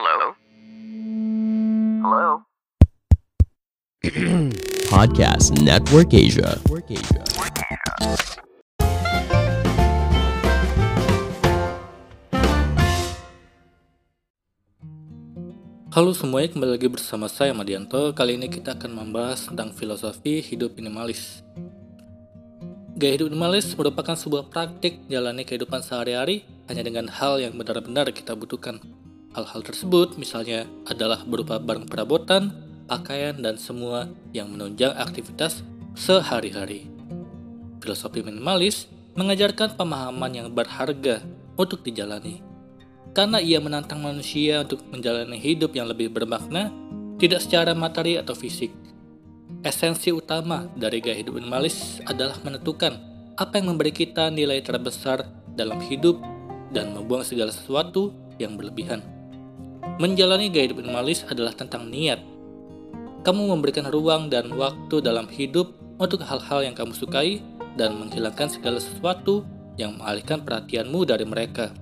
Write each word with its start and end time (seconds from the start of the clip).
Hello? 0.00 0.32
Hello? 2.00 2.28
Podcast 4.88 5.52
Network 5.60 6.16
Asia. 6.16 6.56
Halo 15.92 16.16
semuanya, 16.16 16.48
kembali 16.48 16.80
lagi 16.80 16.88
bersama 16.88 17.28
saya 17.28 17.52
Madianto. 17.52 18.16
Kali 18.16 18.40
ini 18.40 18.48
kita 18.48 18.80
akan 18.80 19.04
membahas 19.04 19.52
tentang 19.52 19.76
filosofi 19.76 20.40
hidup 20.40 20.80
minimalis. 20.80 21.44
Gaya 22.96 23.20
hidup 23.20 23.28
minimalis 23.28 23.76
merupakan 23.76 24.16
sebuah 24.16 24.48
praktik 24.48 25.04
jalani 25.12 25.44
kehidupan 25.44 25.84
sehari-hari 25.84 26.48
hanya 26.72 26.88
dengan 26.88 27.04
hal 27.12 27.36
yang 27.36 27.52
benar-benar 27.52 28.08
kita 28.16 28.32
butuhkan. 28.32 28.80
Hal-hal 29.30 29.62
tersebut 29.62 30.18
misalnya 30.18 30.66
adalah 30.90 31.22
berupa 31.22 31.62
barang 31.62 31.86
perabotan, 31.86 32.50
pakaian, 32.90 33.38
dan 33.38 33.54
semua 33.54 34.10
yang 34.34 34.50
menunjang 34.50 34.90
aktivitas 34.98 35.62
sehari-hari. 35.94 36.90
Filosofi 37.78 38.26
minimalis 38.26 38.90
mengajarkan 39.14 39.78
pemahaman 39.78 40.34
yang 40.34 40.48
berharga 40.50 41.22
untuk 41.54 41.86
dijalani 41.86 42.50
karena 43.10 43.42
ia 43.42 43.58
menantang 43.58 43.98
manusia 44.02 44.62
untuk 44.62 44.86
menjalani 44.90 45.34
hidup 45.34 45.74
yang 45.74 45.90
lebih 45.90 46.14
bermakna, 46.14 46.70
tidak 47.18 47.42
secara 47.42 47.74
materi 47.74 48.14
atau 48.18 48.38
fisik. 48.38 48.70
Esensi 49.66 50.14
utama 50.14 50.70
dari 50.78 51.02
gaya 51.02 51.18
hidup 51.18 51.36
minimalis 51.36 51.98
adalah 52.06 52.38
menentukan 52.46 52.96
apa 53.34 53.58
yang 53.58 53.74
memberi 53.74 53.90
kita 53.92 54.30
nilai 54.30 54.62
terbesar 54.62 55.26
dalam 55.58 55.82
hidup 55.82 56.22
dan 56.70 56.94
membuang 56.94 57.26
segala 57.26 57.50
sesuatu 57.50 58.14
yang 58.38 58.54
berlebihan. 58.54 59.19
Menjalani 59.80 60.52
gaya 60.52 60.68
hidup 60.68 60.84
minimalis 60.84 61.24
adalah 61.28 61.56
tentang 61.56 61.88
niat. 61.88 62.20
Kamu 63.24 63.52
memberikan 63.52 63.88
ruang 63.88 64.32
dan 64.32 64.52
waktu 64.56 65.00
dalam 65.04 65.28
hidup 65.28 65.76
untuk 66.00 66.24
hal-hal 66.24 66.64
yang 66.64 66.72
kamu 66.76 66.92
sukai 66.96 67.44
dan 67.76 67.96
menghilangkan 67.96 68.48
segala 68.48 68.80
sesuatu 68.80 69.44
yang 69.76 69.96
mengalihkan 69.96 70.40
perhatianmu 70.44 71.04
dari 71.04 71.24
mereka. 71.24 71.72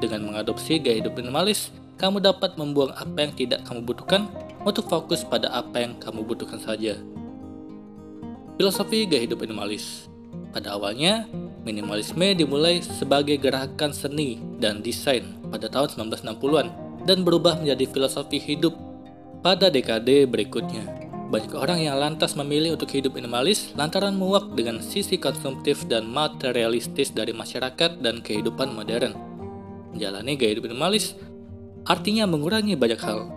Dengan 0.00 0.28
mengadopsi 0.28 0.80
gaya 0.80 1.00
hidup 1.00 1.16
minimalis, 1.16 1.72
kamu 1.96 2.20
dapat 2.20 2.56
membuang 2.56 2.92
apa 2.96 3.28
yang 3.28 3.32
tidak 3.36 3.60
kamu 3.64 3.84
butuhkan 3.84 4.28
untuk 4.64 4.88
fokus 4.88 5.24
pada 5.24 5.48
apa 5.52 5.76
yang 5.80 5.96
kamu 6.00 6.24
butuhkan 6.24 6.60
saja. 6.60 6.96
Filosofi 8.58 9.06
gaya 9.06 9.24
hidup 9.24 9.44
minimalis 9.44 10.10
Pada 10.48 10.76
awalnya, 10.76 11.28
minimalisme 11.64 12.32
dimulai 12.32 12.80
sebagai 12.80 13.36
gerakan 13.36 13.92
seni 13.92 14.40
dan 14.56 14.80
desain 14.80 15.36
pada 15.52 15.68
tahun 15.68 16.08
1960-an 16.08 16.87
dan 17.08 17.24
berubah 17.24 17.56
menjadi 17.64 17.88
filosofi 17.88 18.36
hidup 18.36 18.76
pada 19.40 19.72
dekade 19.72 20.28
berikutnya. 20.28 20.84
Banyak 21.32 21.56
orang 21.56 21.80
yang 21.80 21.96
lantas 21.96 22.36
memilih 22.36 22.76
untuk 22.76 22.92
hidup 22.92 23.16
minimalis 23.16 23.72
lantaran 23.76 24.12
muak 24.16 24.52
dengan 24.52 24.84
sisi 24.84 25.16
konsumtif 25.16 25.88
dan 25.88 26.04
materialistis 26.04 27.12
dari 27.12 27.32
masyarakat 27.32 28.04
dan 28.04 28.20
kehidupan 28.20 28.72
modern. 28.76 29.16
Menjalani 29.96 30.36
gaya 30.36 30.52
hidup 30.56 30.68
minimalis 30.68 31.16
artinya 31.88 32.28
mengurangi 32.28 32.76
banyak 32.76 33.00
hal. 33.00 33.28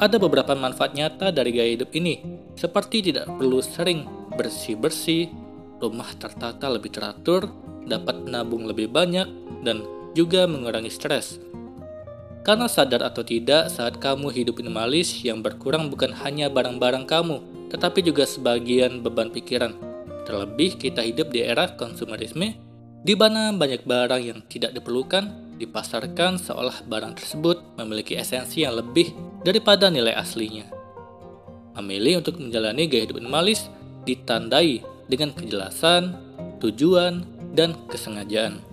Ada 0.00 0.16
beberapa 0.16 0.56
manfaat 0.56 0.96
nyata 0.96 1.28
dari 1.28 1.52
gaya 1.52 1.76
hidup 1.76 1.92
ini, 1.92 2.24
seperti 2.56 3.12
tidak 3.12 3.28
perlu 3.36 3.60
sering 3.60 4.08
bersih-bersih, 4.32 5.28
rumah 5.76 6.08
tertata 6.16 6.72
lebih 6.72 6.88
teratur, 6.88 7.52
dapat 7.84 8.24
menabung 8.24 8.64
lebih 8.64 8.88
banyak, 8.88 9.28
dan 9.60 9.84
juga 10.16 10.48
mengurangi 10.48 10.88
stres. 10.88 11.36
Karena 12.40 12.66
sadar 12.66 13.04
atau 13.04 13.20
tidak, 13.20 13.68
saat 13.68 14.00
kamu 14.00 14.32
hidup 14.32 14.64
minimalis, 14.64 15.12
yang 15.20 15.44
berkurang 15.44 15.92
bukan 15.92 16.16
hanya 16.24 16.48
barang-barang 16.48 17.04
kamu, 17.04 17.36
tetapi 17.68 18.00
juga 18.00 18.24
sebagian 18.24 19.04
beban 19.04 19.28
pikiran. 19.28 19.76
Terlebih 20.24 20.80
kita 20.80 21.04
hidup 21.04 21.28
di 21.28 21.44
era 21.44 21.76
konsumerisme, 21.76 22.56
di 23.04 23.14
mana 23.16 23.52
banyak 23.52 23.84
barang 23.84 24.22
yang 24.24 24.40
tidak 24.48 24.72
diperlukan 24.72 25.56
dipasarkan 25.60 26.40
seolah 26.40 26.88
barang 26.88 27.20
tersebut 27.20 27.76
memiliki 27.76 28.16
esensi 28.16 28.64
yang 28.64 28.80
lebih 28.80 29.12
daripada 29.44 29.92
nilai 29.92 30.16
aslinya. 30.16 30.64
Memilih 31.76 32.24
untuk 32.24 32.40
menjalani 32.40 32.88
gaya 32.88 33.04
hidup 33.04 33.20
minimalis 33.20 33.68
ditandai 34.08 34.80
dengan 35.08 35.36
kejelasan, 35.36 36.16
tujuan, 36.64 37.24
dan 37.52 37.76
kesengajaan. 37.92 38.69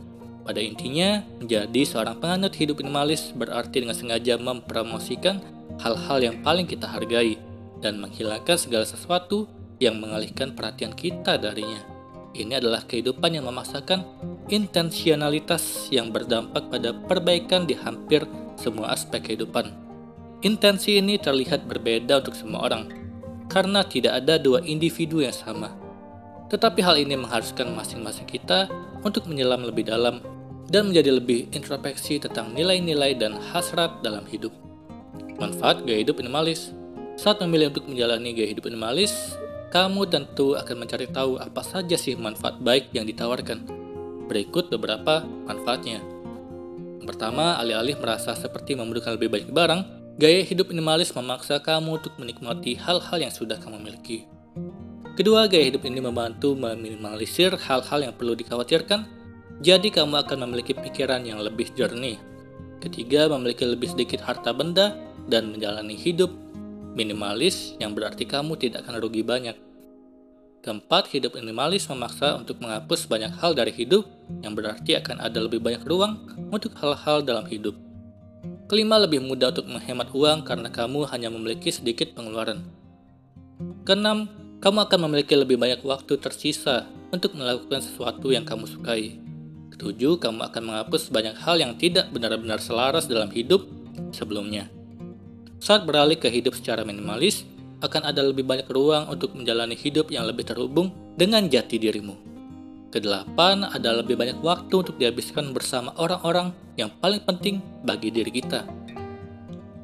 Pada 0.48 0.64
intinya, 0.64 1.28
menjadi 1.44 1.84
seorang 1.84 2.24
penganut 2.24 2.56
hidup 2.56 2.80
minimalis 2.80 3.36
berarti 3.36 3.84
dengan 3.84 4.00
sengaja 4.00 4.40
mempromosikan 4.40 5.44
hal-hal 5.84 6.24
yang 6.24 6.40
paling 6.40 6.64
kita 6.64 6.88
hargai 6.88 7.36
dan 7.84 8.00
menghilangkan 8.00 8.56
segala 8.56 8.88
sesuatu 8.88 9.52
yang 9.84 10.00
mengalihkan 10.00 10.56
perhatian 10.56 10.96
kita 10.96 11.36
darinya. 11.36 11.84
Ini 12.32 12.64
adalah 12.64 12.88
kehidupan 12.88 13.36
yang 13.36 13.44
memaksakan 13.44 14.08
intensionalitas 14.48 15.92
yang 15.92 16.16
berdampak 16.16 16.72
pada 16.72 16.96
perbaikan 16.96 17.68
di 17.68 17.76
hampir 17.76 18.24
semua 18.56 18.96
aspek 18.96 19.28
kehidupan. 19.28 19.76
Intensi 20.48 20.96
ini 20.96 21.20
terlihat 21.20 21.68
berbeda 21.68 22.24
untuk 22.24 22.40
semua 22.40 22.72
orang, 22.72 22.88
karena 23.52 23.84
tidak 23.84 24.24
ada 24.24 24.40
dua 24.40 24.64
individu 24.64 25.20
yang 25.20 25.36
sama. 25.36 25.76
Tetapi 26.48 26.80
hal 26.80 26.96
ini 27.04 27.20
mengharuskan 27.20 27.76
masing-masing 27.76 28.30
kita 28.32 28.72
untuk 29.04 29.28
menyelam 29.28 29.68
lebih 29.68 29.84
dalam 29.92 30.24
dan 30.68 30.92
menjadi 30.92 31.16
lebih 31.16 31.48
introspeksi 31.56 32.20
tentang 32.20 32.52
nilai-nilai 32.52 33.16
dan 33.16 33.40
hasrat 33.40 34.04
dalam 34.04 34.28
hidup. 34.28 34.52
Manfaat 35.38 35.86
gaya 35.86 36.02
hidup 36.02 36.20
minimalis 36.20 36.74
Saat 37.18 37.42
memilih 37.42 37.74
untuk 37.74 37.90
menjalani 37.90 38.30
gaya 38.30 38.46
hidup 38.54 38.70
minimalis, 38.70 39.10
kamu 39.74 40.06
tentu 40.06 40.54
akan 40.54 40.86
mencari 40.86 41.10
tahu 41.10 41.42
apa 41.42 41.66
saja 41.66 41.98
sih 41.98 42.14
manfaat 42.14 42.62
baik 42.62 42.94
yang 42.94 43.10
ditawarkan. 43.10 43.66
Berikut 44.30 44.70
beberapa 44.70 45.26
manfaatnya. 45.26 45.98
Pertama, 47.02 47.58
alih-alih 47.58 47.98
merasa 47.98 48.38
seperti 48.38 48.78
membutuhkan 48.78 49.18
lebih 49.18 49.34
banyak 49.34 49.50
barang, 49.50 49.82
Gaya 50.18 50.42
hidup 50.42 50.74
minimalis 50.74 51.14
memaksa 51.14 51.62
kamu 51.62 52.02
untuk 52.02 52.18
menikmati 52.18 52.74
hal-hal 52.74 53.22
yang 53.22 53.30
sudah 53.30 53.62
kamu 53.62 53.78
miliki. 53.78 54.26
Kedua, 55.14 55.46
gaya 55.46 55.70
hidup 55.70 55.86
ini 55.86 56.02
membantu 56.02 56.58
meminimalisir 56.58 57.54
hal-hal 57.54 58.02
yang 58.02 58.18
perlu 58.18 58.34
dikhawatirkan, 58.34 59.06
jadi 59.58 59.90
kamu 59.90 60.22
akan 60.22 60.46
memiliki 60.46 60.78
pikiran 60.78 61.26
yang 61.26 61.42
lebih 61.42 61.74
jernih. 61.74 62.22
Ketiga, 62.78 63.26
memiliki 63.26 63.66
lebih 63.66 63.90
sedikit 63.90 64.22
harta 64.22 64.54
benda 64.54 64.94
dan 65.26 65.50
menjalani 65.50 65.98
hidup 65.98 66.30
minimalis 66.94 67.74
yang 67.82 67.98
berarti 67.98 68.26
kamu 68.26 68.54
tidak 68.58 68.86
akan 68.86 69.02
rugi 69.02 69.26
banyak. 69.26 69.58
Keempat, 70.62 71.10
hidup 71.14 71.38
minimalis 71.38 71.90
memaksa 71.90 72.38
untuk 72.38 72.62
menghapus 72.62 73.10
banyak 73.10 73.34
hal 73.38 73.58
dari 73.58 73.74
hidup 73.74 74.06
yang 74.46 74.54
berarti 74.54 74.98
akan 74.98 75.22
ada 75.22 75.42
lebih 75.42 75.62
banyak 75.62 75.82
ruang 75.86 76.22
untuk 76.54 76.74
hal-hal 76.78 77.26
dalam 77.26 77.46
hidup. 77.50 77.74
Kelima, 78.70 79.02
lebih 79.02 79.24
mudah 79.24 79.50
untuk 79.54 79.70
menghemat 79.70 80.12
uang 80.12 80.46
karena 80.46 80.70
kamu 80.70 81.08
hanya 81.10 81.34
memiliki 81.34 81.72
sedikit 81.74 82.14
pengeluaran. 82.14 82.68
Keenam, 83.88 84.28
kamu 84.62 84.90
akan 84.90 85.00
memiliki 85.08 85.34
lebih 85.38 85.56
banyak 85.56 85.82
waktu 85.86 86.20
tersisa 86.20 86.90
untuk 87.10 87.34
melakukan 87.38 87.80
sesuatu 87.80 88.34
yang 88.34 88.44
kamu 88.44 88.68
sukai. 88.68 89.27
Ketujuh, 89.78 90.18
kamu 90.18 90.42
akan 90.50 90.64
menghapus 90.74 91.14
banyak 91.14 91.38
hal 91.38 91.62
yang 91.62 91.78
tidak 91.78 92.10
benar-benar 92.10 92.58
selaras 92.58 93.06
dalam 93.06 93.30
hidup 93.30 93.62
sebelumnya. 94.10 94.74
Saat 95.62 95.86
beralih 95.86 96.18
ke 96.18 96.34
hidup 96.34 96.58
secara 96.58 96.82
minimalis, 96.82 97.46
akan 97.86 98.10
ada 98.10 98.26
lebih 98.26 98.42
banyak 98.42 98.66
ruang 98.74 99.06
untuk 99.06 99.38
menjalani 99.38 99.78
hidup 99.78 100.10
yang 100.10 100.26
lebih 100.26 100.50
terhubung 100.50 100.90
dengan 101.14 101.46
jati 101.46 101.78
dirimu. 101.78 102.18
Kedelapan, 102.90 103.70
ada 103.70 104.02
lebih 104.02 104.18
banyak 104.18 104.42
waktu 104.42 104.74
untuk 104.82 104.98
dihabiskan 104.98 105.54
bersama 105.54 105.94
orang-orang 106.02 106.58
yang 106.74 106.90
paling 106.98 107.22
penting 107.22 107.62
bagi 107.86 108.10
diri 108.10 108.34
kita. 108.34 108.66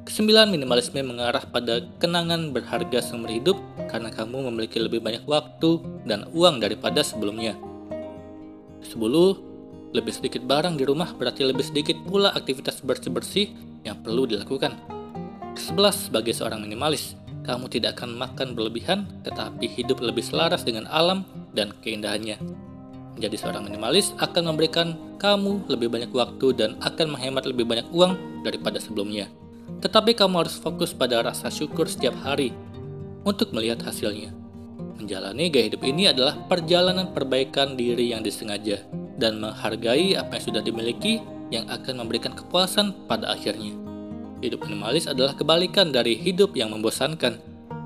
Kesembilan, 0.09 0.49
minimalisme 0.49 1.05
mengarah 1.05 1.45
pada 1.45 1.85
kenangan 2.01 2.49
berharga 2.49 2.97
seumur 2.97 3.29
hidup 3.29 3.61
karena 3.93 4.09
kamu 4.09 4.49
memiliki 4.49 4.81
lebih 4.81 5.05
banyak 5.05 5.21
waktu 5.29 5.85
dan 6.09 6.25
uang 6.33 6.65
daripada 6.65 7.05
sebelumnya. 7.05 7.53
Sepuluh, 8.81 9.52
lebih 9.93 10.09
sedikit 10.09 10.41
barang 10.43 10.73
di 10.75 10.89
rumah 10.89 11.13
berarti 11.13 11.45
lebih 11.45 11.61
sedikit 11.61 11.95
pula 12.01 12.33
aktivitas 12.33 12.81
bersih-bersih 12.81 13.53
yang 13.85 14.01
perlu 14.01 14.25
dilakukan. 14.25 14.73
Kesebelas, 15.53 16.09
sebagai 16.09 16.33
seorang 16.33 16.65
minimalis, 16.65 17.13
kamu 17.45 17.69
tidak 17.69 18.01
akan 18.01 18.17
makan 18.17 18.57
berlebihan 18.57 19.05
tetapi 19.21 19.69
hidup 19.69 20.01
lebih 20.01 20.25
selaras 20.25 20.65
dengan 20.65 20.89
alam 20.89 21.21
dan 21.53 21.69
keindahannya. 21.85 22.41
Menjadi 23.13 23.37
seorang 23.37 23.69
minimalis 23.69 24.09
akan 24.17 24.49
memberikan 24.49 24.97
kamu 25.21 25.69
lebih 25.69 25.93
banyak 25.93 26.09
waktu 26.09 26.57
dan 26.57 26.73
akan 26.81 27.13
menghemat 27.13 27.45
lebih 27.45 27.69
banyak 27.69 27.85
uang 27.93 28.41
daripada 28.41 28.81
sebelumnya. 28.81 29.29
Tetapi 29.85 30.17
kamu 30.17 30.41
harus 30.41 30.57
fokus 30.57 30.89
pada 30.89 31.21
rasa 31.21 31.53
syukur 31.53 31.85
setiap 31.85 32.17
hari 32.25 32.49
untuk 33.21 33.53
melihat 33.53 33.85
hasilnya. 33.85 34.33
Menjalani 34.97 35.53
gaya 35.53 35.69
hidup 35.69 35.85
ini 35.85 36.09
adalah 36.09 36.41
perjalanan 36.49 37.13
perbaikan 37.13 37.77
diri 37.77 38.09
yang 38.09 38.25
disengaja 38.25 38.81
dan 39.17 39.41
menghargai 39.41 40.17
apa 40.17 40.37
yang 40.39 40.43
sudah 40.43 40.61
dimiliki 40.65 41.21
yang 41.53 41.69
akan 41.69 42.01
memberikan 42.01 42.33
kepuasan 42.33 42.93
pada 43.05 43.29
akhirnya. 43.33 43.75
Hidup 44.43 44.65
minimalis 44.67 45.07
adalah 45.07 45.37
kebalikan 45.37 45.93
dari 45.93 46.19
hidup 46.19 46.57
yang 46.57 46.73
membosankan. 46.73 47.39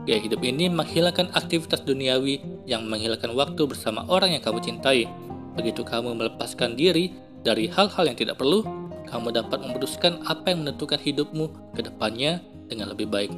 Gaya 0.08 0.20
hidup 0.24 0.42
ini 0.42 0.72
menghilangkan 0.72 1.30
aktivitas 1.36 1.84
duniawi 1.84 2.40
yang 2.64 2.88
menghilangkan 2.88 3.36
waktu 3.36 3.68
bersama 3.68 4.08
orang 4.08 4.34
yang 4.34 4.42
kamu 4.42 4.64
cintai. 4.64 5.06
Begitu 5.54 5.84
kamu 5.84 6.16
melepaskan 6.16 6.80
diri 6.80 7.12
dari 7.44 7.68
hal-hal 7.68 8.08
yang 8.08 8.18
tidak 8.18 8.40
perlu, 8.40 8.64
kamu 9.08 9.36
dapat 9.36 9.60
memutuskan 9.64 10.24
apa 10.26 10.52
yang 10.52 10.64
menentukan 10.64 10.98
hidupmu 10.98 11.76
ke 11.76 11.82
depannya 11.86 12.40
dengan 12.72 12.92
lebih 12.92 13.12
baik. 13.12 13.32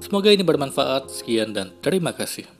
Semoga 0.00 0.32
ini 0.32 0.40
bermanfaat. 0.40 1.12
Sekian 1.12 1.52
dan 1.52 1.76
terima 1.84 2.16
kasih. 2.16 2.59